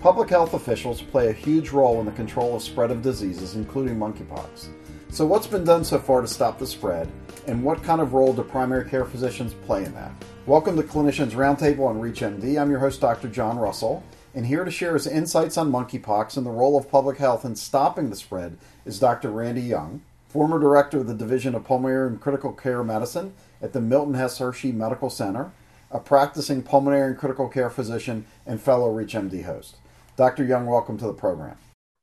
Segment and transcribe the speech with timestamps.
[0.00, 3.96] Public health officials play a huge role in the control of spread of diseases, including
[3.96, 4.68] monkeypox.
[5.08, 7.10] So, what's been done so far to stop the spread,
[7.46, 10.12] and what kind of role do primary care physicians play in that?
[10.44, 12.60] Welcome to Clinicians Roundtable on ReachMD.
[12.60, 13.28] I'm your host, Dr.
[13.28, 14.04] John Russell,
[14.34, 17.56] and here to share his insights on monkeypox and the role of public health in
[17.56, 19.30] stopping the spread is Dr.
[19.30, 23.32] Randy Young, former director of the Division of Pulmonary and Critical Care Medicine
[23.62, 24.38] at the Milton S.
[24.38, 25.52] Hershey Medical Center,
[25.90, 29.76] a practicing pulmonary and critical care physician, and fellow ReachMD host.
[30.16, 30.44] Dr.
[30.44, 31.56] Young, welcome to the program.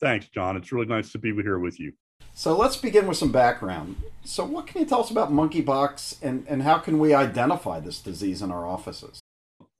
[0.00, 0.56] Thanks, John.
[0.56, 1.92] It's really nice to be here with you.
[2.34, 3.96] So let's begin with some background.
[4.24, 8.00] So, what can you tell us about monkeypox and, and how can we identify this
[8.00, 9.20] disease in our offices?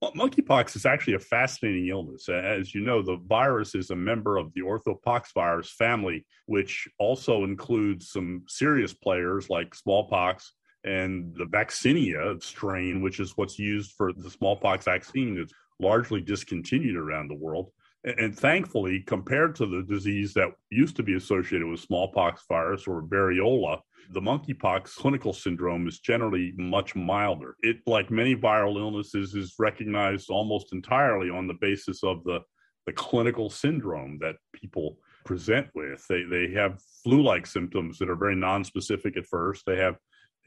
[0.00, 2.28] Well, monkeypox is actually a fascinating illness.
[2.28, 8.10] As you know, the virus is a member of the orthopoxvirus family, which also includes
[8.10, 10.52] some serious players like smallpox
[10.84, 16.96] and the vaccinia strain, which is what's used for the smallpox vaccine that's largely discontinued
[16.96, 17.70] around the world.
[18.04, 23.02] And thankfully, compared to the disease that used to be associated with smallpox virus or
[23.02, 27.56] variola, the monkeypox clinical syndrome is generally much milder.
[27.60, 32.40] It, like many viral illnesses, is recognized almost entirely on the basis of the,
[32.84, 36.04] the clinical syndrome that people present with.
[36.06, 39.64] They, they have flu like symptoms that are very nonspecific at first.
[39.66, 39.96] They have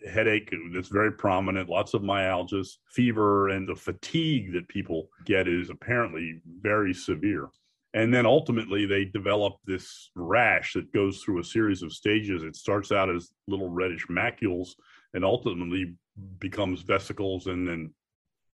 [0.05, 5.69] headache that's very prominent, lots of myalgias, fever, and the fatigue that people get is
[5.69, 7.49] apparently very severe.
[7.93, 12.43] And then ultimately, they develop this rash that goes through a series of stages.
[12.43, 14.75] It starts out as little reddish macules
[15.13, 15.95] and ultimately
[16.39, 17.93] becomes vesicles and then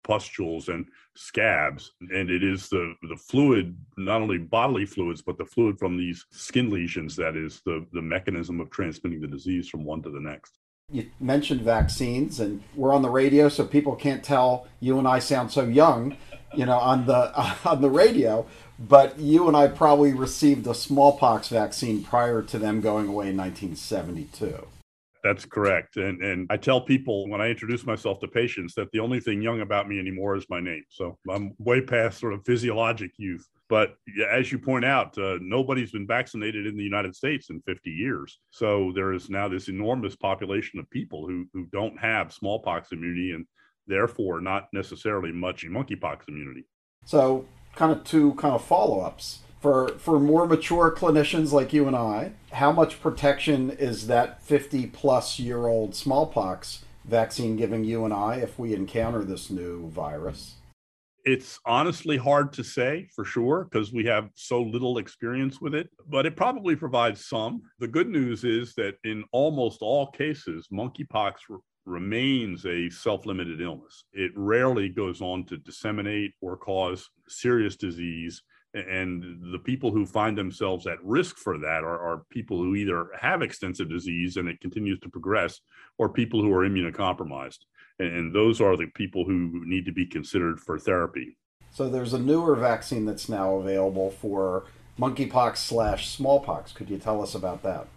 [0.04, 5.46] pustules and scabs and it is the the fluid not only bodily fluids but the
[5.46, 9.86] fluid from these skin lesions that is the the mechanism of transmitting the disease from
[9.86, 10.58] one to the next
[10.92, 15.20] you mentioned vaccines, and we're on the radio, so people can't tell you and I
[15.20, 16.18] sound so young,
[16.54, 17.32] you know, on the
[17.66, 18.46] on the radio.
[18.80, 23.38] But you and I probably received a smallpox vaccine prior to them going away in
[23.38, 24.68] 1972.
[25.24, 25.98] That's correct.
[25.98, 29.42] And and I tell people when I introduce myself to patients that the only thing
[29.42, 30.84] young about me anymore is my name.
[30.90, 33.48] So I'm way past sort of physiologic youth.
[33.72, 33.96] But
[34.30, 38.38] as you point out, uh, nobody's been vaccinated in the United States in 50 years.
[38.50, 43.32] So there is now this enormous population of people who who don't have smallpox immunity
[43.32, 43.46] and
[43.88, 46.66] therefore not necessarily much monkeypox immunity.
[47.06, 51.96] So kind of two kind of follow-ups for for more mature clinicians like you and
[51.96, 58.14] I, how much protection is that 50 plus year old smallpox vaccine giving you and
[58.14, 60.56] I if we encounter this new virus?
[61.24, 65.90] It's honestly hard to say for sure because we have so little experience with it,
[66.08, 67.62] but it probably provides some.
[67.80, 73.62] The good news is that in almost all cases, monkeypox re- remains a self limited
[73.62, 74.06] illness.
[74.14, 78.42] It rarely goes on to disseminate or cause serious disease
[78.74, 83.10] and the people who find themselves at risk for that are, are, people who either
[83.20, 85.60] have extensive disease and it continues to progress
[85.98, 87.60] or people who are immunocompromised
[88.00, 91.38] and those are the people who need to be considered for therapy.
[91.72, 94.66] So there's a newer vaccine that's now available for
[95.00, 96.74] monkeypox slash smallpox.
[96.74, 97.88] Could you tell us about that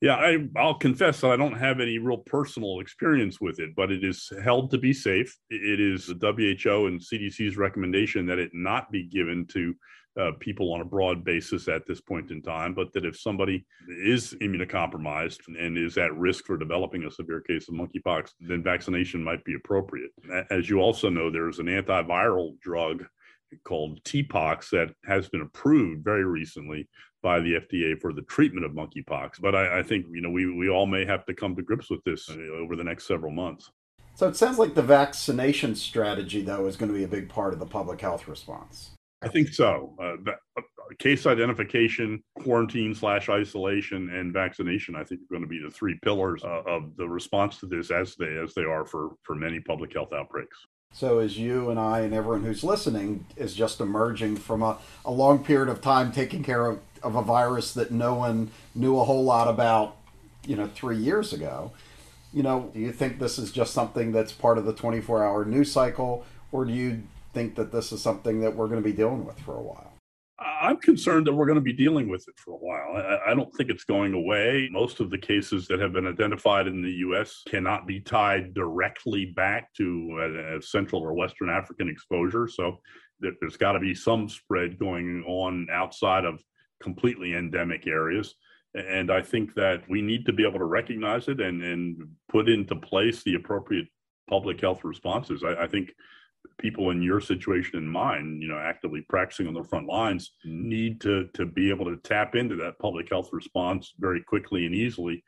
[0.00, 3.90] yeah, I, I'll confess that I don't have any real personal experience with it, but
[3.90, 5.36] it is held to be safe.
[5.50, 9.74] It is the WHO and CDC's recommendation that it not be given to
[10.18, 13.64] uh, people on a broad basis at this point in time, but that if somebody
[14.04, 19.22] is immunocompromised and is at risk for developing a severe case of monkeypox, then vaccination
[19.22, 20.10] might be appropriate.
[20.50, 23.04] As you also know, there's an antiviral drug
[23.64, 26.88] called TPOXX that has been approved very recently
[27.22, 29.40] by the FDA for the treatment of monkeypox.
[29.40, 31.90] But I, I think you know we we all may have to come to grips
[31.90, 33.70] with this uh, over the next several months.
[34.14, 37.52] So it sounds like the vaccination strategy, though, is going to be a big part
[37.52, 38.90] of the public health response.
[39.22, 39.94] I think so.
[40.00, 40.62] Uh, uh,
[40.98, 44.94] case identification, quarantine slash isolation, and vaccination.
[44.96, 47.90] I think are going to be the three pillars uh, of the response to this,
[47.90, 50.56] as they as they are for for many public health outbreaks.
[50.92, 55.10] So, as you and I and everyone who's listening is just emerging from a, a
[55.10, 59.04] long period of time taking care of, of a virus that no one knew a
[59.04, 59.96] whole lot about,
[60.46, 61.72] you know, three years ago,
[62.32, 65.44] you know, do you think this is just something that's part of the 24 hour
[65.44, 67.02] news cycle, or do you
[67.32, 69.92] think that this is something that we're going to be dealing with for a while?
[70.40, 73.20] I'm concerned that we're going to be dealing with it for a while.
[73.26, 74.68] I, don't think it's going away.
[74.70, 77.42] Most of the cases that have been identified in the U.S.
[77.48, 82.46] cannot be tied directly back to a, Central or Western African exposure.
[82.46, 82.80] So
[83.20, 86.40] there's got to be some spread going on outside of
[86.82, 88.34] completely endemic areas.
[88.74, 91.96] And I think that we need to be able to recognize it and, and
[92.30, 93.88] put into place the appropriate
[94.28, 95.42] public health responses.
[95.42, 95.90] I, I think
[96.58, 101.00] people in your situation and mine, you know, actively practicing on the front lines, need
[101.00, 105.24] to to be able to tap into that public health response very quickly and easily.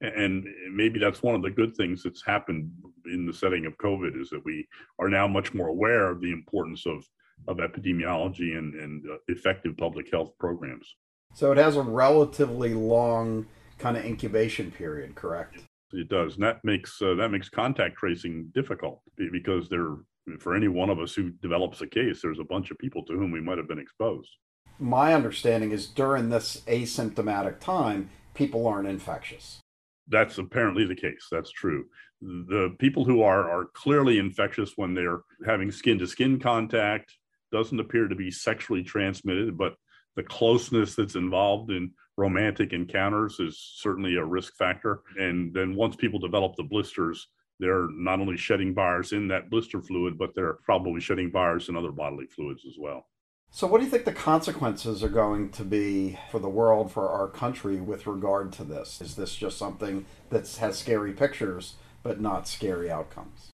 [0.00, 2.70] And maybe that's one of the good things that's happened
[3.06, 4.66] in the setting of COVID is that we
[4.98, 7.04] are now much more aware of the importance of
[7.48, 10.86] of epidemiology and, and uh, effective public health programs.
[11.34, 13.46] So it has a relatively long
[13.78, 15.60] kind of incubation period, correct?
[15.92, 19.96] It does, and that makes uh, that makes contact tracing difficult because there,
[20.38, 23.12] for any one of us who develops a case, there's a bunch of people to
[23.12, 24.30] whom we might have been exposed.
[24.78, 29.60] My understanding is during this asymptomatic time, people aren't infectious.
[30.08, 31.26] That's apparently the case.
[31.30, 31.84] That's true.
[32.22, 37.18] The people who are are clearly infectious when they're having skin to skin contact
[37.52, 39.74] doesn't appear to be sexually transmitted, but
[40.16, 45.00] the closeness that's involved in romantic encounters is certainly a risk factor.
[45.18, 47.28] And then once people develop the blisters,
[47.58, 51.76] they're not only shedding virus in that blister fluid, but they're probably shedding virus in
[51.76, 53.06] other bodily fluids as well.
[53.54, 57.10] So, what do you think the consequences are going to be for the world, for
[57.10, 59.02] our country, with regard to this?
[59.02, 63.50] Is this just something that has scary pictures, but not scary outcomes?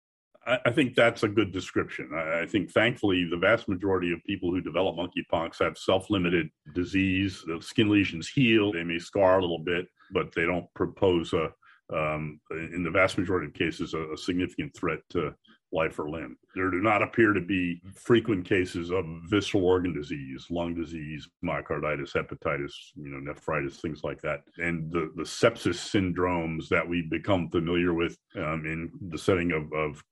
[0.48, 2.10] I, think that's a good description.
[2.14, 7.42] I, think, thankfully, the vast majority of people who develop monkeypox have self limited disease.
[7.46, 11.50] The skin lesions heal, they may scar a little bit, but they don't propose a,
[11.94, 15.34] um, in the vast majority of cases, a, a, significant threat to
[15.72, 16.36] life or limb.
[16.54, 22.14] There do not appear to be frequent cases of visceral organ disease, lung disease, myocarditis,
[22.14, 24.40] hepatitis, you know, nephritis, things like that.
[24.58, 29.70] And the, the sepsis syndromes that we become familiar with um, in the setting of,
[29.72, 30.02] of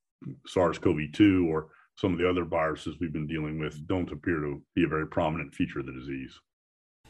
[0.46, 4.84] SARS-CoV-2 or some of the other viruses we've been dealing with don't appear to be
[4.84, 6.38] a very prominent feature of the disease.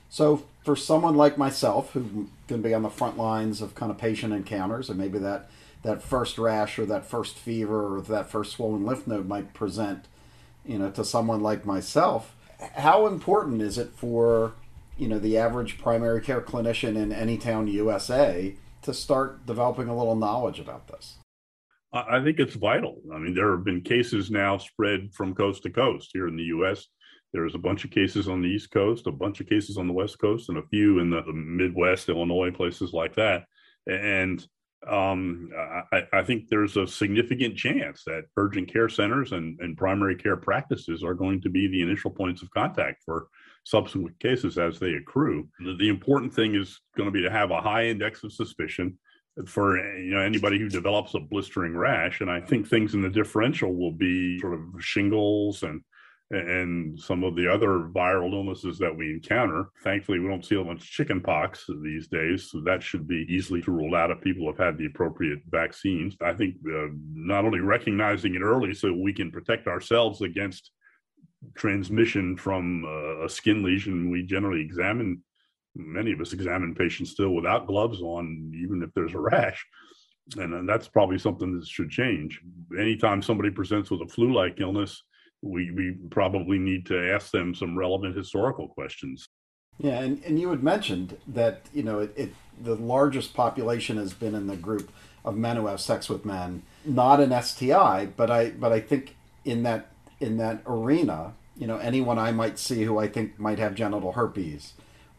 [0.08, 3.98] So, for someone like myself who can be on the front lines of kind of
[3.98, 5.50] patient encounters, and maybe that
[5.82, 10.06] that first rash or that first fever or that first swollen lymph node might present,
[10.64, 14.52] you know, to someone like myself, how important is it for
[14.96, 19.96] you know the average primary care clinician in any town USA to start developing a
[19.96, 21.16] little knowledge about this?
[22.08, 23.00] I think it's vital.
[23.14, 26.44] I mean, there have been cases now spread from coast to coast here in the
[26.44, 26.86] U.S.
[27.32, 29.92] There's a bunch of cases on the East Coast, a bunch of cases on the
[29.92, 33.44] West Coast, and a few in the, Midwest, Illinois, places like that.
[33.86, 34.44] And
[34.88, 35.50] um,
[35.92, 40.36] I, I, think there's a significant chance that urgent care centers and, and primary care
[40.36, 43.26] practices are going to be the initial points of contact for
[43.64, 45.48] subsequent cases as they accrue.
[45.58, 48.98] The, the important thing is going to be to have a high index of suspicion
[49.46, 53.10] for you know anybody who develops a blistering rash and i think things in the
[53.10, 55.82] differential will be sort of shingles and
[56.30, 59.68] and some of the other viral illnesses that we encounter.
[59.84, 63.94] Thankfully, we don't see much chicken pox these days, so that should be easily ruled
[63.94, 66.16] out if people have had the appropriate vaccines.
[66.20, 70.72] I think uh, not only recognizing it early so we can protect ourselves against
[71.54, 75.22] transmission from uh, a skin lesion, we generally examine
[75.76, 79.64] many of us examine patients still without gloves on, even if there's a rash.
[80.36, 82.40] And that's probably something that should change.
[82.78, 85.02] Anytime somebody presents with a flu like illness,
[85.42, 89.28] we, we probably need to ask them some relevant historical questions.
[89.78, 92.30] Yeah, and, and you had mentioned that, you know, it, it
[92.60, 94.90] the largest population has been in the group
[95.24, 99.16] of men who have sex with men, not an STI, but I but I think
[99.44, 103.58] in that in that arena, you know, anyone I might see who I think might
[103.58, 104.72] have genital herpes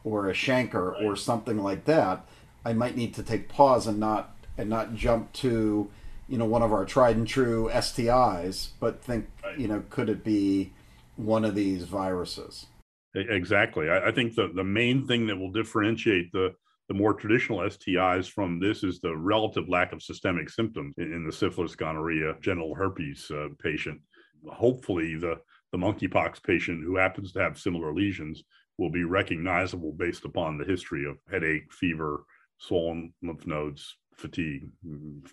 [0.08, 1.04] or a chancre right.
[1.04, 2.26] or something like that,
[2.64, 5.90] I might need to take pause and not and not jump to
[6.28, 9.58] you know one of our tried and true STIs, but think right.
[9.58, 10.74] you know could it be
[11.16, 12.68] one of these viruses?
[13.16, 13.90] Exactly.
[13.90, 16.54] I, I, think the the main thing that will differentiate the
[16.88, 21.26] the more traditional STIs from this is the relative lack of systemic symptoms in, in
[21.26, 24.00] the syphilis, gonorrhea, genital herpes uh, patient.
[24.48, 25.36] Hopefully, the
[25.72, 28.44] the monkeypox patient who happens to have similar lesions
[28.78, 32.24] will be recognizable based upon the history of headache, fever,
[32.58, 34.70] swollen lymph nodes, fatigue,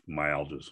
[0.09, 0.71] myalgias.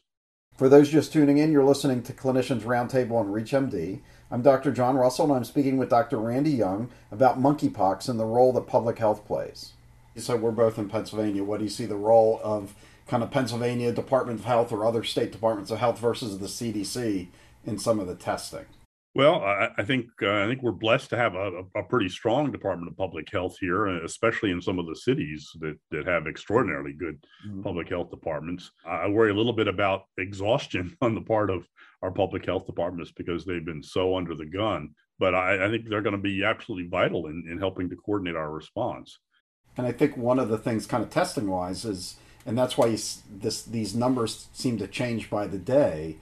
[0.57, 4.01] For those just tuning in, you're listening to Clinicians Roundtable on ReachMD.
[4.31, 4.71] I'm Dr.
[4.71, 6.19] John Russell, and I'm speaking with Dr.
[6.19, 9.73] Randy Young about monkeypox and the role that public health plays.
[10.17, 11.43] So we're both in Pennsylvania.
[11.43, 12.75] What do you see the role of
[13.07, 17.29] kind of Pennsylvania Department of Health or other state departments of health versus the CDC
[17.65, 18.67] in some of the testing?
[19.15, 22.51] Well, I, I think uh, I think we're blessed to have a, a, pretty strong
[22.51, 26.27] Department of Public Health here, uh, especially in some of the cities that, that have
[26.27, 27.63] extraordinarily good mm-hmm.
[27.63, 28.71] public health departments.
[28.87, 31.69] I worry a little bit about exhaustion on the part of
[32.01, 34.95] our public health departments because they've been so under the gun.
[35.19, 38.37] But I, I think they're going to be absolutely vital in, in helping to coordinate
[38.37, 39.19] our response.
[39.77, 42.17] And I think one of the things, kind of testing wise, is,
[42.47, 42.99] and that's why you,
[43.31, 46.17] this these numbers seem to change by the day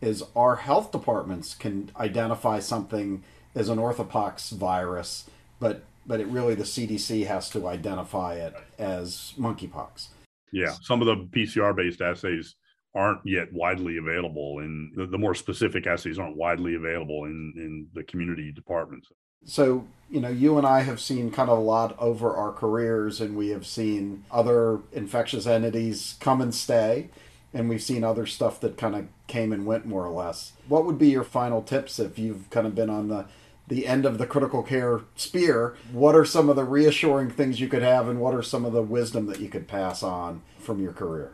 [0.00, 3.22] is our health departments can identify something
[3.54, 5.28] as an orthopox virus,
[5.60, 10.08] but but it really the CDC has to identify it as monkeypox.
[10.52, 12.56] Yeah, some of the PCR based assays
[12.94, 17.88] aren't yet widely available, and the, the, more specific assays aren't widely available in, in
[17.92, 19.08] the community departments.
[19.44, 23.20] So, you know, you and I have seen kind of a lot over our careers,
[23.20, 27.10] and we have seen other infectious entities come and stay,
[27.54, 30.52] and we've seen other stuff that kind of came and went more or less.
[30.68, 33.26] What would be your final tips if you've kind of been on the
[33.66, 37.68] the end of the critical care spear, what are some of the reassuring things you
[37.68, 40.82] could have, and what are some of the wisdom that you could pass on from
[40.82, 41.32] your career?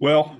[0.00, 0.36] Well,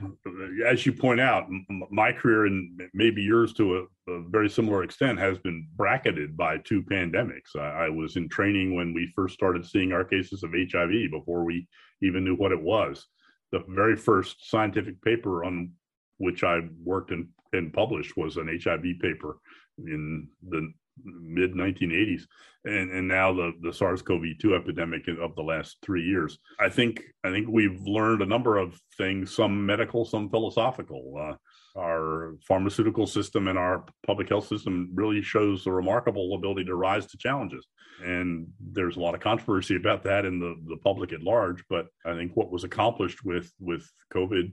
[0.67, 1.47] as you point out,
[1.91, 6.57] my career and maybe yours to a, a, very similar extent has been bracketed by
[6.59, 7.55] two pandemics.
[7.55, 11.45] I, I, was in training when we first started seeing our cases of HIV before
[11.45, 11.69] we
[12.01, 13.07] even knew what it was.
[13.53, 15.73] The very first scientific paper on
[16.19, 19.39] which I worked and, and published was an HIV paper
[19.79, 20.73] in the
[21.05, 22.23] mid 1980s
[22.65, 26.39] and and now the the SARS-CoV-2 epidemic of the last 3 years.
[26.59, 31.15] I think i think we've learned a number of things some medical some philosophical.
[31.19, 31.37] Uh,
[31.77, 37.07] our pharmaceutical system and our public health system really shows a remarkable ability to rise
[37.07, 37.67] to challenges
[38.05, 41.87] and there's a lot of controversy about that in the the public at large but
[42.05, 44.53] i think what was accomplished with with covid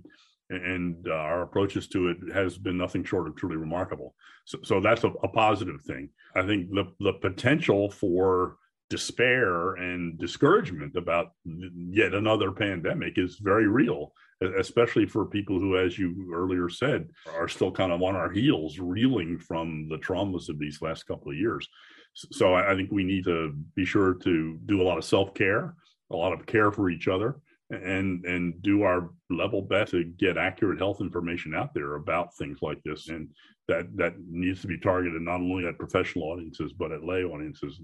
[0.50, 4.16] and uh, our approaches to it has been nothing short of truly remarkable.
[4.46, 6.10] So, so that's a, a, positive thing.
[6.36, 8.56] I think the the potential for
[8.90, 14.14] despair and discouragement about yet another pandemic is very real,
[14.60, 18.80] especially for people who, as you earlier said, are still kind of on our heels,
[18.80, 21.68] reeling from the traumas of these last couple of years.
[22.14, 25.76] So I think we need to be sure to do a lot of self care,
[26.12, 27.40] a lot of care for each other
[27.70, 32.60] and and do our level best to get accurate health information out there about things
[32.62, 33.30] like this and
[33.68, 37.82] that that needs to be targeted not only at professional audiences but at lay audiences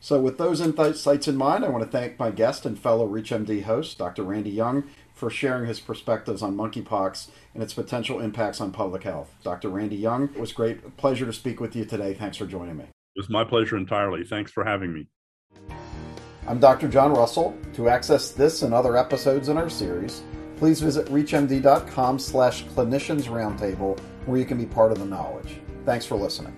[0.00, 3.62] so with those insights in mind i want to thank my guest and fellow reachmd
[3.64, 4.82] host dr randy young
[5.20, 9.96] for sharing his perspectives on monkeypox and its potential impacts on public health dr randy
[9.96, 13.20] young it was great pleasure to speak with you today thanks for joining me it
[13.20, 15.06] was my pleasure entirely thanks for having me
[16.46, 16.88] I'm Dr.
[16.88, 17.56] John Russell.
[17.74, 20.22] To access this and other episodes in our series,
[20.56, 25.60] please visit reachmd.com slash clinicians roundtable where you can be part of the knowledge.
[25.84, 26.56] Thanks for listening.